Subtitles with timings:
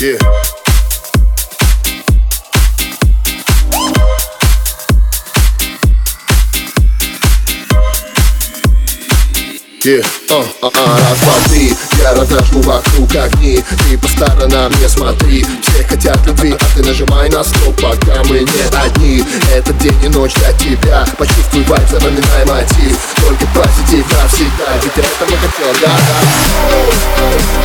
[0.00, 0.16] Yeah.
[9.84, 10.02] Yeah.
[10.28, 15.44] Uh, uh, uh, раз, два, три Я разожгу вокруг огни Ты по сторонам не смотри
[15.62, 19.07] Все хотят любви, а ты нажимай на стоп Пока мы не одни
[19.54, 21.04] Этот день и ночь для тебя.
[21.18, 22.96] Почувствуй вайб, запоминай мотив.
[23.16, 24.72] Только позитив навсегда.
[24.82, 25.92] Ведь этого хотел, да,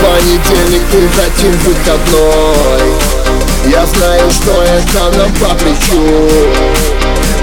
[0.00, 2.82] Понедельник превратим в выходной.
[3.66, 6.28] Я знаю, что это нам по плечу.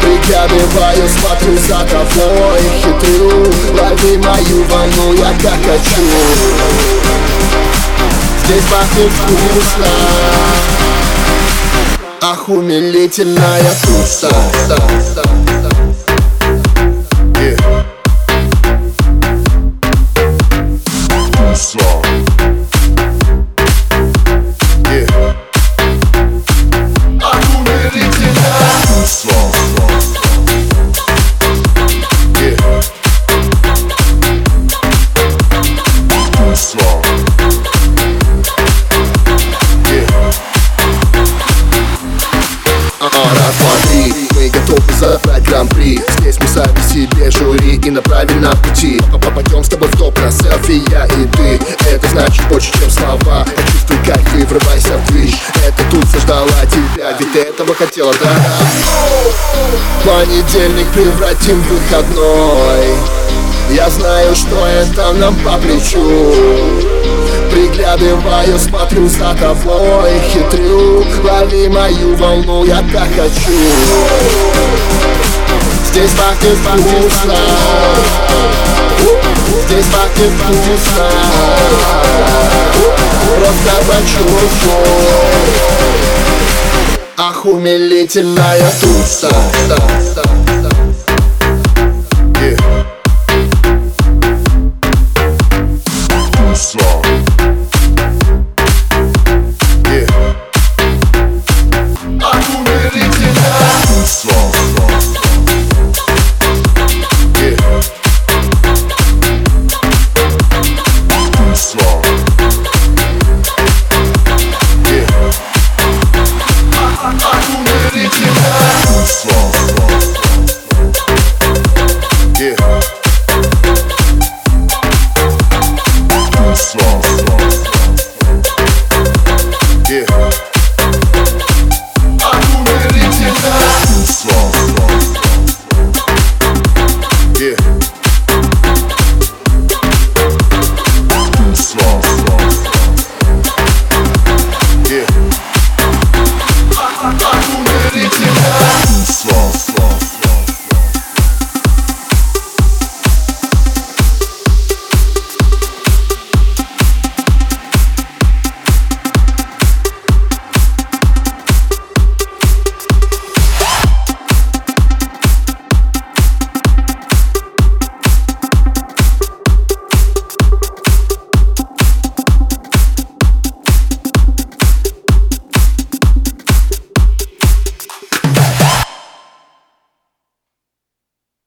[0.00, 2.60] Приглядываю, смотрю за тобой.
[2.78, 6.02] Хитрю, лови мою волну, я как хочу.
[8.44, 9.86] Здесь пахнет вкусно
[12.28, 14.28] Ах, умилительная туса
[15.46, 15.55] Yeah.
[47.86, 49.00] И на правильном пути.
[49.12, 51.60] Попадем с тобой в топ на селфи, я и ты.
[51.88, 53.44] Это значит больше, чем слова.
[53.44, 55.34] Почувствуй кайф и врывайся в движ.
[55.64, 58.28] Это тут заждала тебя, ведь ты этого хотела, да?
[60.04, 62.96] Понедельник превратим в выходной.
[63.70, 66.34] Я знаю, что это нам по плечу.
[67.52, 73.52] Приглядываю, смотрю за тобой Хитрю, лови мою волну, я так хочу
[75.96, 77.34] Здесь пахнет вкусно
[79.66, 81.10] Здесь пахнет вкусно
[83.38, 84.84] Просто почувствуй
[87.16, 89.30] Ах, умилительная туса